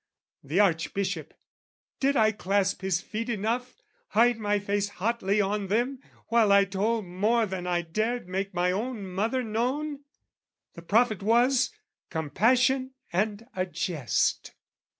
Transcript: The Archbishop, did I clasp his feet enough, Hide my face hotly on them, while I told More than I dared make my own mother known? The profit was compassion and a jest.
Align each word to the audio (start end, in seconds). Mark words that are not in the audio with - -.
The 0.43 0.59
Archbishop, 0.59 1.31
did 1.99 2.15
I 2.15 2.31
clasp 2.31 2.81
his 2.81 3.01
feet 3.01 3.29
enough, 3.29 3.83
Hide 4.07 4.39
my 4.39 4.57
face 4.57 4.89
hotly 4.89 5.39
on 5.39 5.67
them, 5.67 5.99
while 6.29 6.51
I 6.51 6.65
told 6.65 7.05
More 7.05 7.45
than 7.45 7.67
I 7.67 7.83
dared 7.83 8.27
make 8.27 8.51
my 8.51 8.71
own 8.71 9.05
mother 9.05 9.43
known? 9.43 9.99
The 10.73 10.81
profit 10.81 11.21
was 11.21 11.69
compassion 12.09 12.95
and 13.13 13.45
a 13.55 13.67
jest. 13.67 14.55